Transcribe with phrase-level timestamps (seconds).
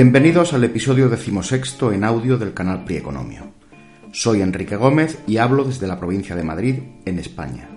[0.00, 3.52] Bienvenidos al episodio decimosexto en audio del canal Prieconomio.
[4.12, 7.68] Soy Enrique Gómez y hablo desde la provincia de Madrid, en España.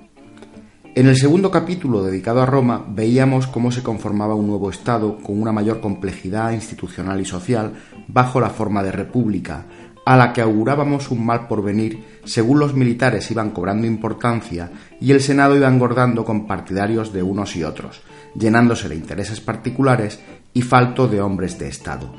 [0.94, 5.41] En el segundo capítulo dedicado a Roma veíamos cómo se conformaba un nuevo Estado con
[5.41, 7.73] una mayor complejidad institucional y social
[8.08, 9.66] bajo la forma de república,
[10.06, 15.22] a la que augurábamos un mal porvenir según los militares iban cobrando importancia y el
[15.22, 18.03] Senado iba engordando con partidarios de unos y otros,
[18.35, 20.19] llenándose de intereses particulares
[20.53, 22.13] y falto de hombres de Estado.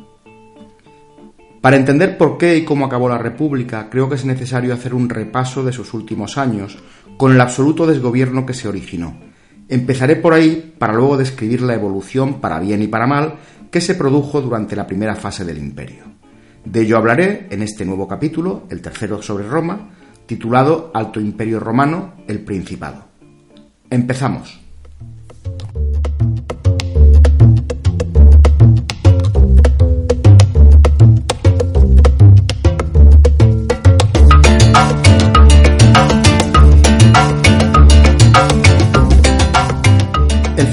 [1.60, 5.08] Para entender por qué y cómo acabó la República, creo que es necesario hacer un
[5.08, 6.76] repaso de sus últimos años,
[7.16, 9.16] con el absoluto desgobierno que se originó.
[9.68, 13.36] Empezaré por ahí para luego describir la evolución, para bien y para mal,
[13.70, 16.02] que se produjo durante la primera fase del imperio.
[16.64, 19.90] De ello hablaré en este nuevo capítulo, el tercero sobre Roma,
[20.26, 23.04] titulado Alto Imperio Romano, el Principado.
[23.88, 24.61] Empezamos.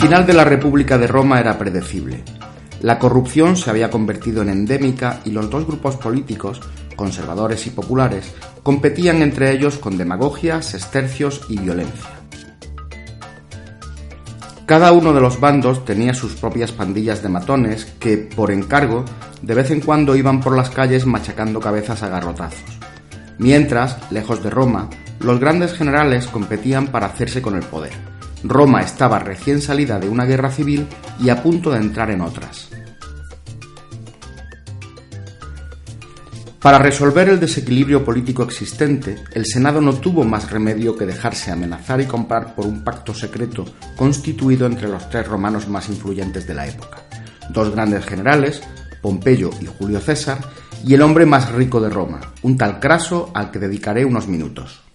[0.09, 2.23] Final de la República de Roma era predecible.
[2.81, 6.59] La corrupción se había convertido en endémica y los dos grupos políticos,
[6.95, 8.33] conservadores y populares,
[8.63, 12.09] competían entre ellos con demagogia, sestercios y violencia.
[14.65, 19.05] Cada uno de los bandos tenía sus propias pandillas de matones que, por encargo,
[19.43, 22.79] de vez en cuando iban por las calles machacando cabezas a garrotazos.
[23.37, 29.19] Mientras, lejos de Roma, los grandes generales competían para hacerse con el poder Roma estaba
[29.19, 30.87] recién salida de una guerra civil
[31.19, 32.69] y a punto de entrar en otras.
[36.61, 42.01] Para resolver el desequilibrio político existente, el Senado no tuvo más remedio que dejarse amenazar
[42.01, 43.63] y comprar por un pacto secreto
[43.95, 46.97] constituido entre los tres romanos más influyentes de la época,
[47.49, 48.61] dos grandes generales,
[49.01, 50.39] Pompeyo y Julio César,
[50.85, 54.88] y el hombre más rico de Roma, un tal Craso al que dedicaré unos minutos.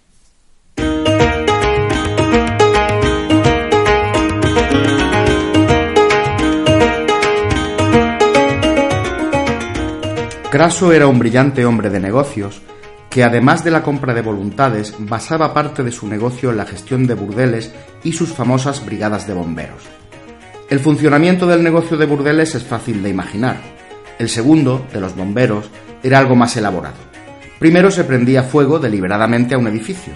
[10.55, 12.61] Craso era un brillante hombre de negocios
[13.09, 17.07] que además de la compra de voluntades basaba parte de su negocio en la gestión
[17.07, 17.73] de burdeles
[18.05, 19.83] y sus famosas brigadas de bomberos.
[20.69, 23.57] El funcionamiento del negocio de burdeles es fácil de imaginar.
[24.17, 25.69] El segundo, de los bomberos,
[26.01, 26.95] era algo más elaborado.
[27.59, 30.13] Primero se prendía fuego deliberadamente a un edificio.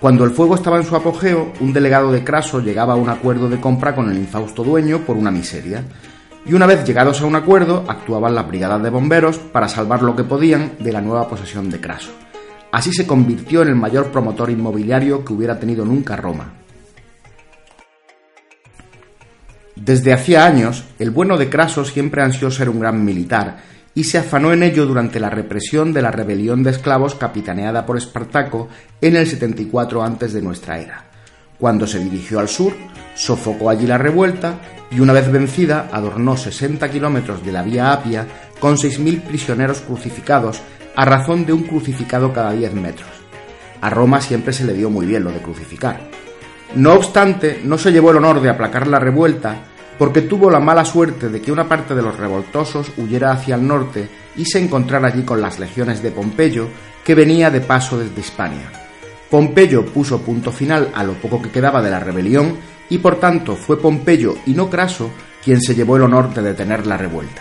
[0.00, 3.50] Cuando el fuego estaba en su apogeo, un delegado de Craso llegaba a un acuerdo
[3.50, 5.84] de compra con el infausto dueño por una miseria,
[6.44, 10.16] y una vez llegados a un acuerdo, actuaban las brigadas de bomberos para salvar lo
[10.16, 12.10] que podían de la nueva posesión de Craso.
[12.72, 16.54] Así se convirtió en el mayor promotor inmobiliario que hubiera tenido nunca Roma.
[19.76, 23.58] Desde hacía años, el bueno de Craso siempre ansió ser un gran militar
[23.94, 27.96] y se afanó en ello durante la represión de la rebelión de esclavos capitaneada por
[27.98, 28.68] Espartaco
[29.00, 31.11] en el 74 antes de nuestra era.
[31.62, 32.72] Cuando se dirigió al sur,
[33.14, 34.56] sofocó allí la revuelta
[34.90, 38.26] y una vez vencida adornó 60 kilómetros de la vía Apia
[38.58, 40.60] con 6.000 prisioneros crucificados
[40.96, 43.08] a razón de un crucificado cada 10 metros.
[43.80, 46.00] A Roma siempre se le dio muy bien lo de crucificar.
[46.74, 49.58] No obstante, no se llevó el honor de aplacar la revuelta
[50.00, 53.64] porque tuvo la mala suerte de que una parte de los revoltosos huyera hacia el
[53.64, 56.66] norte y se encontrara allí con las legiones de Pompeyo
[57.04, 58.81] que venía de paso desde Hispania.
[59.32, 62.58] Pompeyo puso punto final a lo poco que quedaba de la rebelión
[62.90, 65.10] y por tanto fue Pompeyo y no Craso
[65.42, 67.40] quien se llevó el honor de detener la revuelta.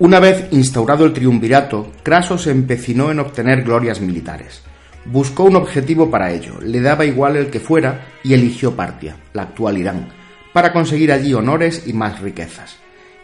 [0.00, 4.60] Una vez instaurado el triunvirato, Craso se empecinó en obtener glorias militares.
[5.06, 9.44] Buscó un objetivo para ello, le daba igual el que fuera y eligió Partia, la
[9.44, 10.10] actual Irán,
[10.52, 12.76] para conseguir allí honores y más riquezas.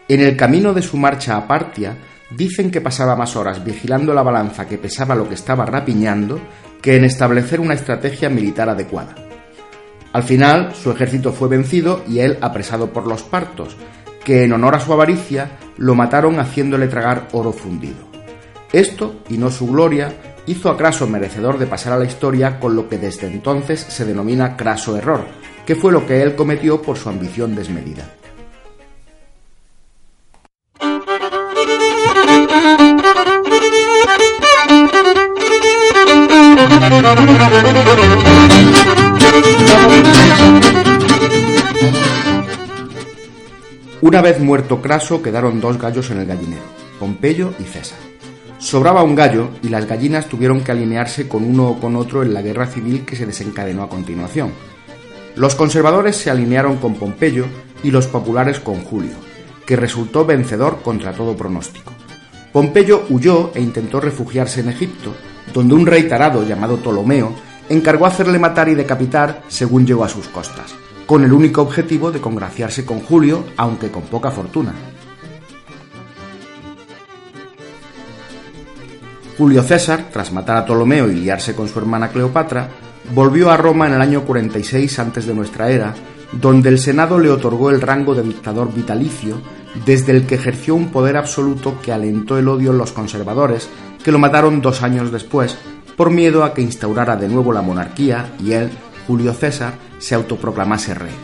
[0.07, 1.95] En el camino de su marcha a Partia,
[2.31, 6.39] Dicen que pasaba más horas vigilando la balanza que pesaba lo que estaba rapiñando
[6.81, 9.15] que en establecer una estrategia militar adecuada.
[10.13, 13.75] Al final, su ejército fue vencido y él apresado por los partos,
[14.23, 17.97] que en honor a su avaricia lo mataron haciéndole tragar oro fundido.
[18.71, 20.13] Esto, y no su gloria,
[20.47, 24.05] hizo a Craso merecedor de pasar a la historia con lo que desde entonces se
[24.05, 25.25] denomina Craso error,
[25.65, 28.05] que fue lo que él cometió por su ambición desmedida.
[44.01, 46.61] Una vez muerto Craso quedaron dos gallos en el gallinero,
[46.99, 47.97] Pompeyo y César.
[48.59, 52.33] Sobraba un gallo y las gallinas tuvieron que alinearse con uno o con otro en
[52.33, 54.51] la guerra civil que se desencadenó a continuación.
[55.35, 57.45] Los conservadores se alinearon con Pompeyo
[57.83, 59.15] y los populares con Julio,
[59.65, 61.91] que resultó vencedor contra todo pronóstico.
[62.53, 65.13] Pompeyo huyó e intentó refugiarse en Egipto,
[65.53, 67.33] donde un rey tarado llamado Ptolomeo
[67.69, 70.75] encargó hacerle matar y decapitar según llegó a sus costas,
[71.05, 74.73] con el único objetivo de congraciarse con Julio, aunque con poca fortuna.
[79.37, 82.69] Julio César, tras matar a Ptolomeo y liarse con su hermana Cleopatra,
[83.13, 85.93] volvió a Roma en el año 46 antes de nuestra era,
[86.31, 89.41] donde el Senado le otorgó el rango de dictador vitalicio,
[89.85, 93.69] desde el que ejerció un poder absoluto que alentó el odio en los conservadores,
[94.03, 95.57] que lo mataron dos años después,
[95.97, 98.69] por miedo a que instaurara de nuevo la monarquía y él,
[99.07, 101.15] Julio César, se autoproclamase rey.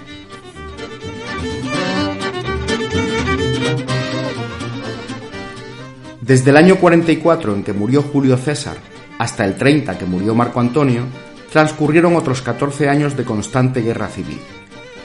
[6.22, 8.78] Desde el año 44 en que murió Julio César
[9.18, 11.04] hasta el 30 que murió Marco Antonio,
[11.52, 14.40] transcurrieron otros 14 años de constante guerra civil.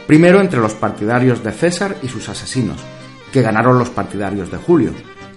[0.06, 2.78] Primero entre los partidarios de César y sus asesinos,
[3.37, 4.93] que ganaron los partidarios de Julio,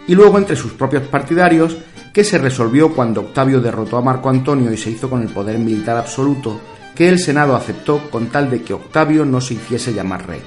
[0.08, 1.76] y luego entre sus propios partidarios,
[2.14, 5.60] que se resolvió cuando Octavio derrotó a Marco Antonio y se hizo con el poder
[5.60, 6.62] militar absoluto,
[6.96, 10.40] que el Senado aceptó con tal de que Octavio no se hiciese llamar rey.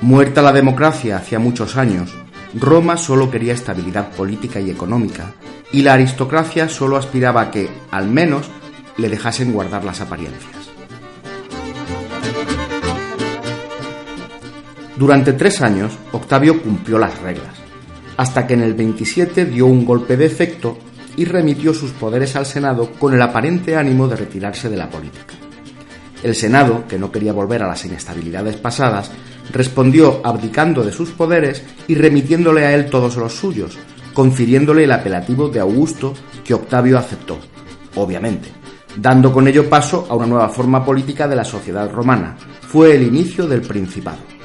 [0.00, 2.14] Muerta la democracia hacía muchos años,
[2.54, 5.34] Roma solo quería estabilidad política y económica,
[5.72, 8.48] y la aristocracia solo aspiraba a que, al menos,
[8.96, 10.59] le dejasen guardar las apariencias.
[15.00, 17.54] Durante tres años, Octavio cumplió las reglas,
[18.18, 20.76] hasta que en el 27 dio un golpe de efecto
[21.16, 25.32] y remitió sus poderes al Senado con el aparente ánimo de retirarse de la política.
[26.22, 29.10] El Senado, que no quería volver a las inestabilidades pasadas,
[29.50, 33.78] respondió abdicando de sus poderes y remitiéndole a él todos los suyos,
[34.12, 36.12] confiriéndole el apelativo de Augusto
[36.44, 37.38] que Octavio aceptó,
[37.94, 38.50] obviamente,
[38.98, 42.36] dando con ello paso a una nueva forma política de la sociedad romana.
[42.68, 44.39] Fue el inicio del Principado.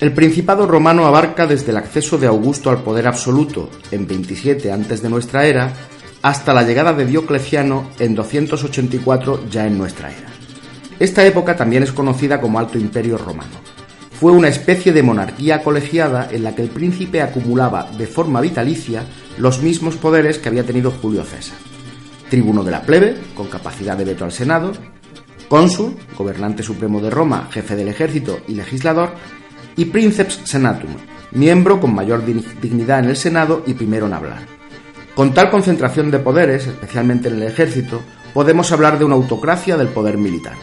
[0.00, 5.02] El Principado romano abarca desde el acceso de Augusto al poder absoluto en 27 antes
[5.02, 5.72] de nuestra era
[6.22, 10.28] hasta la llegada de Diocleciano en 284 ya en nuestra era.
[11.00, 13.56] Esta época también es conocida como Alto Imperio Romano.
[14.20, 19.02] Fue una especie de monarquía colegiada en la que el príncipe acumulaba de forma vitalicia
[19.36, 21.58] los mismos poderes que había tenido Julio César.
[22.30, 24.72] Tribuno de la plebe, con capacidad de veto al Senado,
[25.48, 29.14] cónsul, gobernante supremo de Roma, jefe del ejército y legislador,
[29.78, 30.90] y princeps senatum,
[31.30, 34.40] miembro con mayor dignidad en el Senado y primero en hablar.
[35.14, 38.02] Con tal concentración de poderes, especialmente en el ejército,
[38.34, 40.56] podemos hablar de una autocracia del poder militar.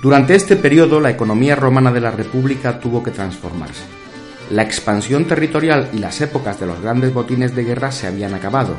[0.00, 3.82] Durante este periodo, la economía romana de la República tuvo que transformarse.
[4.50, 8.76] La expansión territorial y las épocas de los grandes botines de guerra se habían acabado,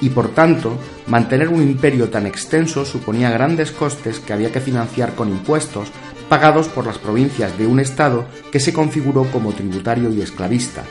[0.00, 5.14] y por tanto, mantener un imperio tan extenso suponía grandes costes que había que financiar
[5.14, 5.88] con impuestos
[6.28, 10.84] pagados por las provincias de un Estado que se configuró como tributario y esclavista,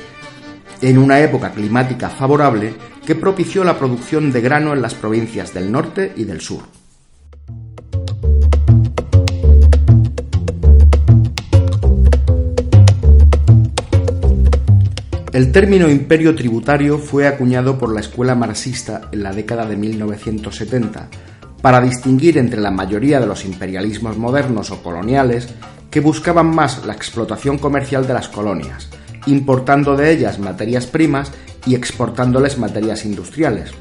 [0.81, 2.73] en una época climática favorable
[3.05, 6.63] que propició la producción de grano en las provincias del norte y del sur.
[15.35, 21.09] El término imperio tributario fue acuñado por la escuela marxista en la década de 1970
[21.61, 25.49] para distinguir entre la mayoría de los imperialismos modernos o coloniales
[25.91, 28.87] que buscaban más la explotación comercial de las colonias,
[29.25, 31.33] importando de ellas materias primas
[31.65, 33.71] y exportándoles materias industriales,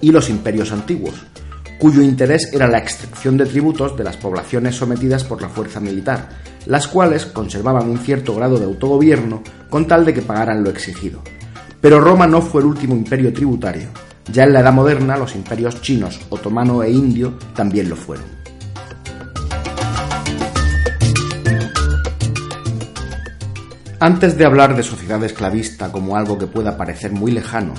[0.00, 1.26] y los imperios antiguos,
[1.78, 6.30] cuyo interés era la extracción de tributos de las poblaciones sometidas por la fuerza militar,
[6.68, 11.22] las cuales conservaban un cierto grado de autogobierno con tal de que pagaran lo exigido.
[11.80, 13.88] Pero Roma no fue el último imperio tributario,
[14.30, 18.26] ya en la Edad Moderna los imperios chinos, otomano e indio también lo fueron.
[23.98, 27.72] Antes de hablar de sociedad esclavista como algo que pueda parecer muy lejano,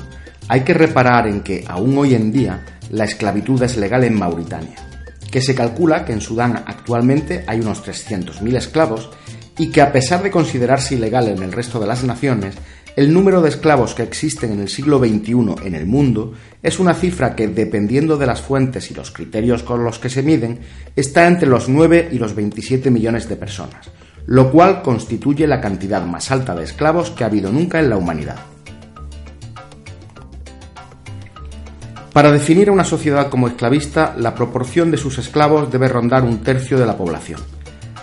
[0.48, 4.89] hay que reparar en que aún hoy en día la esclavitud es legal en Mauritania,
[5.30, 9.10] que se calcula que en Sudán actualmente hay unos 300.000 esclavos
[9.58, 12.56] y que a pesar de considerarse ilegal en el resto de las naciones,
[12.96, 16.94] el número de esclavos que existen en el siglo XXI en el mundo es una
[16.94, 20.60] cifra que, dependiendo de las fuentes y los criterios con los que se miden,
[20.96, 23.90] está entre los 9 y los 27 millones de personas,
[24.26, 27.98] lo cual constituye la cantidad más alta de esclavos que ha habido nunca en la
[27.98, 28.38] humanidad.
[32.20, 36.40] Para definir a una sociedad como esclavista, la proporción de sus esclavos debe rondar un
[36.40, 37.40] tercio de la población.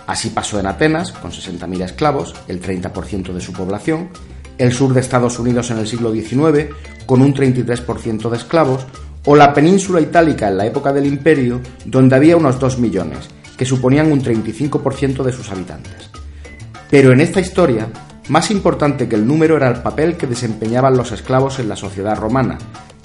[0.07, 4.09] Así pasó en Atenas, con 60.000 esclavos, el 30% de su población,
[4.57, 6.73] el sur de Estados Unidos en el siglo XIX,
[7.05, 8.87] con un 33% de esclavos,
[9.25, 13.65] o la península itálica en la época del imperio, donde había unos 2 millones, que
[13.65, 16.09] suponían un 35% de sus habitantes.
[16.89, 17.87] Pero en esta historia,
[18.29, 22.17] más importante que el número era el papel que desempeñaban los esclavos en la sociedad
[22.17, 22.57] romana,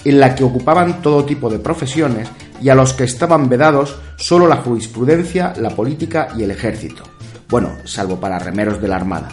[0.04, 2.28] en la que ocupaban todo tipo de profesiones
[2.60, 7.02] y a los que estaban vedados solo la jurisprudencia, la política y el ejército.
[7.48, 9.28] Bueno, salvo para remeros de la armada.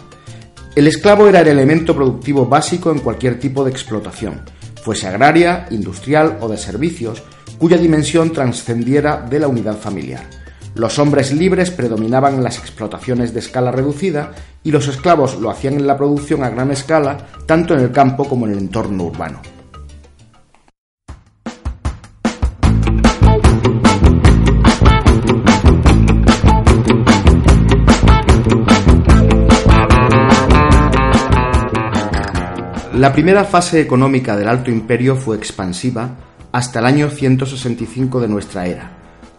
[0.76, 4.42] El esclavo era el elemento productivo básico en cualquier tipo de explotación,
[4.84, 7.24] fuese agraria, industrial o de servicios,
[7.58, 10.24] cuya dimensión trascendiera de la unidad familiar.
[10.76, 14.32] Los hombres libres predominaban en las explotaciones de escala reducida
[14.64, 18.26] y los esclavos lo hacían en la producción a gran escala, tanto en el campo
[18.26, 19.42] como en el entorno urbano.
[33.00, 36.18] La primera fase económica del Alto Imperio fue expansiva
[36.52, 38.92] hasta el año 165 de nuestra era,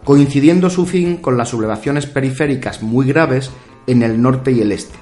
[0.03, 3.51] coincidiendo su fin con las sublevaciones periféricas muy graves
[3.85, 4.97] en el norte y el este,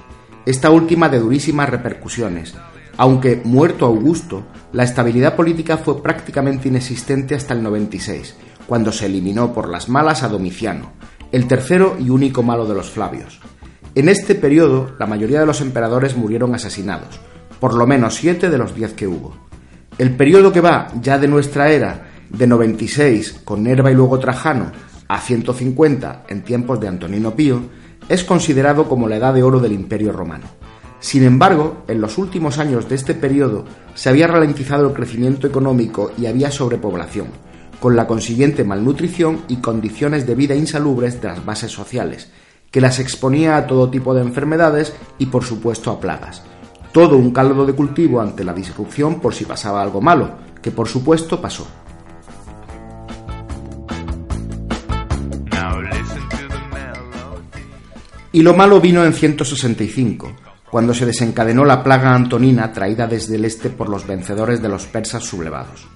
[0.46, 2.54] esta última de durísimas repercusiones.
[2.98, 8.36] Aunque muerto Augusto, la estabilidad política fue prácticamente inexistente hasta el 96,
[8.68, 10.92] cuando se eliminó por las malas a Domiciano,
[11.32, 13.40] el tercero y único malo de los Flavios.
[13.96, 17.22] En este periodo, la mayoría de los emperadores murieron asesinados,
[17.60, 19.36] por lo menos siete de los diez que hubo.
[19.98, 24.72] El periodo que va ya de nuestra era, de 96 con Nerva y luego Trajano,
[25.08, 27.62] a 150 en tiempos de Antonino Pío,
[28.08, 30.46] es considerado como la edad de oro del Imperio Romano.
[31.00, 36.12] Sin embargo, en los últimos años de este periodo se había ralentizado el crecimiento económico
[36.18, 37.28] y había sobrepoblación,
[37.80, 42.30] con la consiguiente malnutrición y condiciones de vida insalubres de las bases sociales,
[42.72, 46.44] que las exponía a todo tipo de enfermedades y por supuesto a plagas.
[46.92, 50.32] Todo un caldo de cultivo ante la disrupción por si pasaba algo malo,
[50.62, 51.68] que por supuesto pasó.
[58.32, 60.32] Y lo malo vino en 165,
[60.70, 64.86] cuando se desencadenó la plaga antonina traída desde el este por los vencedores de los
[64.86, 65.88] persas sublevados.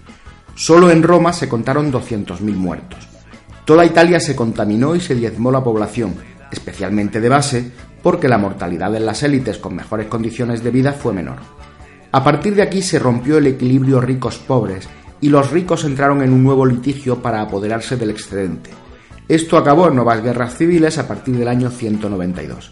[0.55, 3.07] Solo en Roma se contaron 200.000 muertos.
[3.65, 6.15] Toda Italia se contaminó y se diezmó la población,
[6.51, 7.71] especialmente de base,
[8.03, 11.38] porque la mortalidad en las élites con mejores condiciones de vida fue menor.
[12.12, 14.88] A partir de aquí se rompió el equilibrio ricos-pobres
[15.22, 18.69] y los ricos entraron en un nuevo litigio para apoderarse del excedente,
[19.27, 22.72] esto acabó en nuevas guerras civiles a partir del año 192.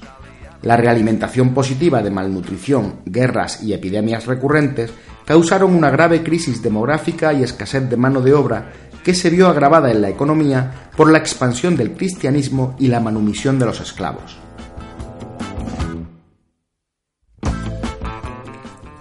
[0.63, 4.91] La realimentación positiva de malnutrición, guerras y epidemias recurrentes
[5.25, 9.91] causaron una grave crisis demográfica y escasez de mano de obra que se vio agravada
[9.91, 14.37] en la economía por la expansión del cristianismo y la manumisión de los esclavos.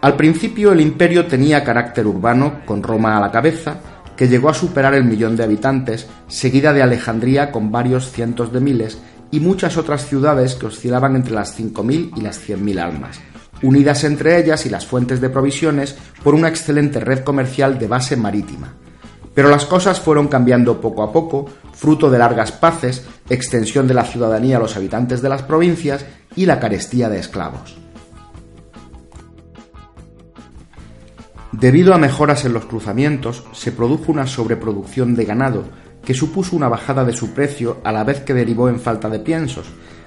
[0.00, 3.76] Al principio el imperio tenía carácter urbano, con Roma a la cabeza,
[4.16, 8.60] que llegó a superar el millón de habitantes, seguida de Alejandría con varios cientos de
[8.60, 8.98] miles
[9.30, 13.20] y muchas otras ciudades que oscilaban entre las 5.000 y las 100.000 almas,
[13.62, 18.16] unidas entre ellas y las fuentes de provisiones por una excelente red comercial de base
[18.16, 18.74] marítima.
[19.34, 24.04] Pero las cosas fueron cambiando poco a poco, fruto de largas paces, extensión de la
[24.04, 26.04] ciudadanía a los habitantes de las provincias
[26.34, 27.76] y la carestía de esclavos.
[31.52, 35.64] Debido a mejoras en los cruzamientos, se produjo una sobreproducción de ganado,
[36.04, 39.18] que supuso una bajada de su precio a la vez que derivó en falta de
[39.18, 39.66] piensos,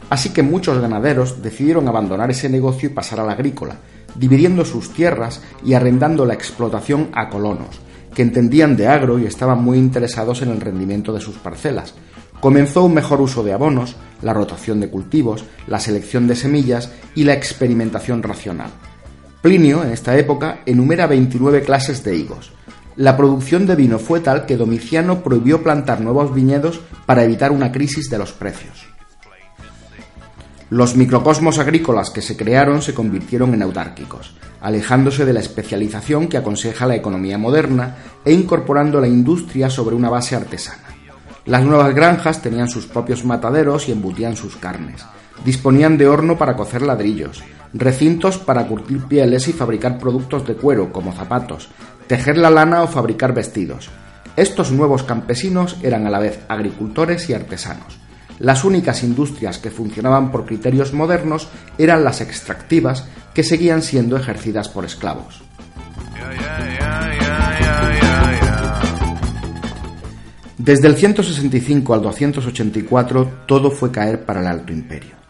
[0.10, 3.76] así que muchos ganaderos decidieron abandonar ese negocio y pasar al agrícola,
[4.16, 7.82] dividiendo sus tierras y arrendando la explotación a colonos,
[8.16, 11.94] que entendían de agro y estaban muy interesados en el rendimiento de sus parcelas.
[12.40, 17.26] Comenzó un mejor uso de abonos, la rotación de cultivos, la selección de semillas y
[17.26, 18.72] la experimentación racional.
[19.44, 22.54] Plinio, en esta época, enumera 29 clases de higos.
[22.96, 27.70] La producción de vino fue tal que Domiciano prohibió plantar nuevos viñedos para evitar una
[27.70, 28.86] crisis de los precios.
[30.70, 36.38] Los microcosmos agrícolas que se crearon se convirtieron en autárquicos, alejándose de la especialización que
[36.38, 40.88] aconseja la economía moderna e incorporando la industria sobre una base artesana.
[41.48, 45.04] Las nuevas granjas tenían sus propios mataderos y embutían sus carnes.
[45.46, 50.94] Disponían de horno para cocer ladrillos, recintos para curtir pieles y fabricar productos de cuero
[50.94, 51.70] como zapatos,
[52.08, 53.90] tejer la lana o fabricar vestidos.
[54.36, 58.00] Estos nuevos campesinos eran a la vez agricultores y artesanos.
[58.40, 64.70] Las únicas industrias que funcionaban por criterios modernos eran las extractivas que seguían siendo ejercidas
[64.70, 65.44] por esclavos.
[70.58, 75.23] Desde el 165 al 284 todo fue caer para el Alto Imperio.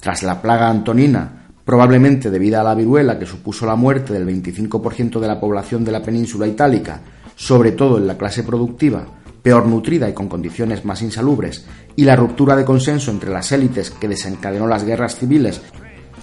[0.00, 5.20] Tras la plaga antonina, probablemente debida a la viruela que supuso la muerte del 25%
[5.20, 7.00] de la población de la península itálica,
[7.36, 9.04] sobre todo en la clase productiva,
[9.42, 13.90] peor nutrida y con condiciones más insalubres, y la ruptura de consenso entre las élites
[13.90, 15.60] que desencadenó las guerras civiles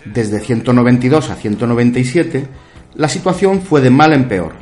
[0.05, 2.48] desde 192 a 197,
[2.96, 4.53] la situación fue de mal en peor.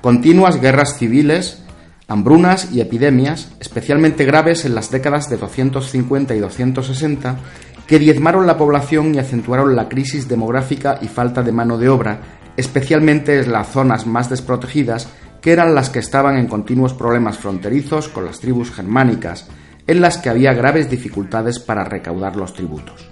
[0.00, 1.62] Continuas guerras civiles,
[2.08, 7.36] hambrunas y epidemias, especialmente graves en las décadas de 250 y 260,
[7.86, 12.20] que diezmaron la población y acentuaron la crisis demográfica y falta de mano de obra,
[12.56, 15.08] especialmente en las zonas más desprotegidas,
[15.40, 19.48] que eran las que estaban en continuos problemas fronterizos con las tribus germánicas,
[19.86, 23.06] en las que había graves dificultades para recaudar los tributos.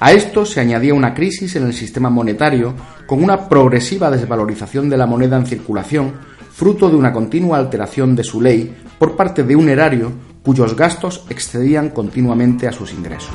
[0.00, 2.74] A esto se añadía una crisis en el sistema monetario,
[3.06, 6.14] con una progresiva desvalorización de la moneda en circulación,
[6.50, 10.12] fruto de una continua alteración de su ley por parte de un erario
[10.42, 13.34] cuyos gastos excedían continuamente a sus ingresos.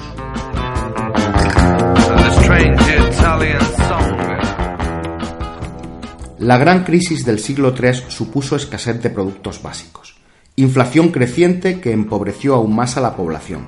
[6.39, 10.15] La gran crisis del siglo III supuso escasez de productos básicos,
[10.55, 13.67] inflación creciente que empobreció aún más a la población,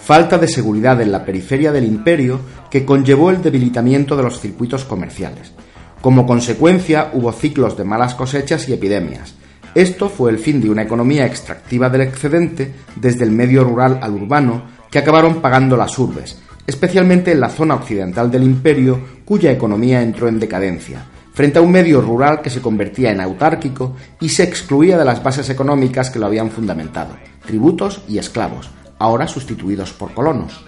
[0.00, 2.40] falta de seguridad en la periferia del imperio
[2.70, 5.52] que conllevó el debilitamiento de los circuitos comerciales.
[6.00, 9.34] Como consecuencia hubo ciclos de malas cosechas y epidemias.
[9.74, 14.12] Esto fue el fin de una economía extractiva del excedente desde el medio rural al
[14.12, 20.02] urbano que acabaron pagando las urbes, especialmente en la zona occidental del imperio cuya economía
[20.02, 24.44] entró en decadencia, frente a un medio rural que se convertía en autárquico y se
[24.44, 30.14] excluía de las bases económicas que lo habían fundamentado, tributos y esclavos, ahora sustituidos por
[30.14, 30.64] colonos.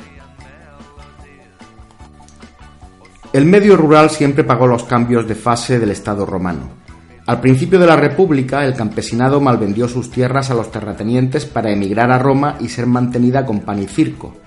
[3.33, 6.83] El medio rural siempre pagó los cambios de fase del Estado romano.
[7.27, 12.11] Al principio de la República, el campesinado malvendió sus tierras a los terratenientes para emigrar
[12.11, 14.42] a Roma y ser mantenida con pan y circo.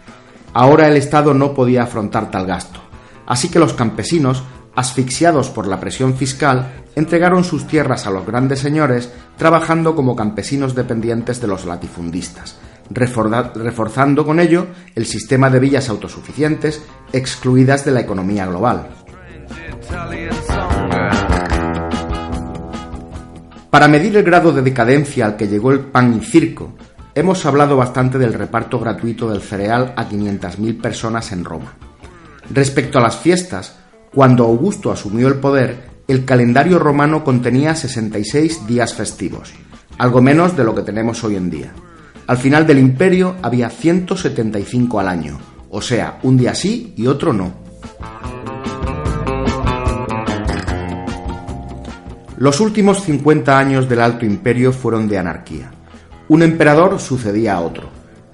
[0.58, 2.80] Ahora el Estado no podía afrontar tal gasto,
[3.26, 4.42] así que los campesinos,
[4.74, 10.74] asfixiados por la presión fiscal, entregaron sus tierras a los grandes señores, trabajando como campesinos
[10.74, 12.58] dependientes de los latifundistas,
[12.90, 18.88] reforzando con ello el sistema de villas autosuficientes excluidas de la economía global.
[23.70, 26.76] Para medir el grado de decadencia al que llegó el pan y circo,
[27.16, 31.74] hemos hablado bastante del reparto gratuito del cereal a 500.000 personas en Roma.
[32.52, 33.78] Respecto a las fiestas,
[34.14, 39.54] cuando Augusto asumió el poder, el calendario romano contenía 66 días festivos,
[39.98, 41.72] algo menos de lo que tenemos hoy en día.
[42.28, 47.34] Al final del imperio había 175 al año, o sea, un día sí y otro
[47.34, 47.54] no.
[52.38, 55.75] Los últimos 50 años del Alto Imperio fueron de anarquía.
[56.28, 57.90] Un emperador sucedía a otro,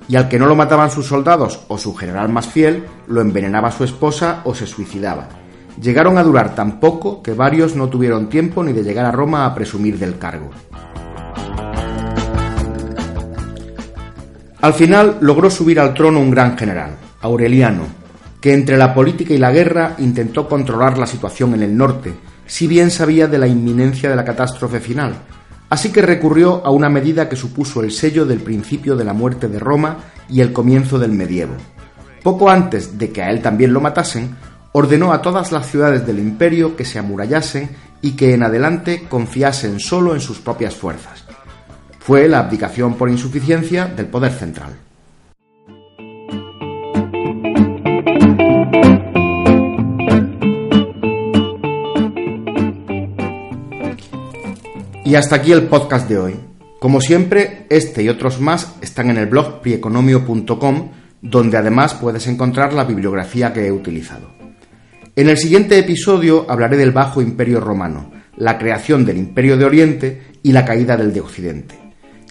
[0.07, 3.71] y al que no lo mataban sus soldados o su general más fiel, lo envenenaba
[3.71, 5.27] su esposa o se suicidaba.
[5.81, 9.45] Llegaron a durar tan poco que varios no tuvieron tiempo ni de llegar a Roma
[9.45, 10.49] a presumir del cargo.
[14.61, 17.83] Al final logró subir al trono un gran general, Aureliano,
[18.39, 22.13] que entre la política y la guerra intentó controlar la situación en el norte,
[22.45, 25.15] si bien sabía de la inminencia de la catástrofe final,
[25.71, 29.47] así que recurrió a una medida que supuso el sello del principio de la muerte
[29.47, 29.97] de Roma
[30.29, 31.55] y el comienzo del medievo.
[32.21, 34.35] Poco antes de que a él también lo matasen,
[34.73, 37.71] ordenó a todas las ciudades del imperio que se amurallasen
[38.03, 41.25] y que en adelante confiasen solo en sus propias fuerzas
[42.01, 44.75] fue la abdicación por insuficiencia del poder central.
[55.11, 56.39] Y hasta aquí el podcast de hoy.
[56.79, 62.71] Como siempre, este y otros más están en el blog prieconomio.com, donde además puedes encontrar
[62.71, 64.31] la bibliografía que he utilizado.
[65.17, 70.21] En el siguiente episodio hablaré del Bajo Imperio Romano, la creación del Imperio de Oriente
[70.43, 71.75] y la caída del de Occidente.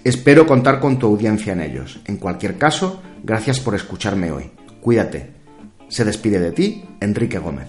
[0.02, 2.00] Espero contar con tu audiencia en ellos.
[2.06, 4.52] En cualquier caso, gracias por escucharme hoy.
[4.80, 5.34] Cuídate.
[5.88, 7.68] Se despide de ti, Enrique Gómez.